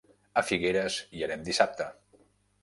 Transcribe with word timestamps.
A 0.41 0.43
Figueres 0.51 0.97
hi 1.19 1.27
anem 1.27 1.45
dissabte. 1.51 1.89